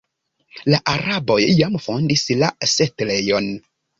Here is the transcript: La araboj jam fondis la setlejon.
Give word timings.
La 0.73 0.79
araboj 0.93 1.37
jam 1.59 1.77
fondis 1.87 2.25
la 2.45 2.51
setlejon. 2.75 3.53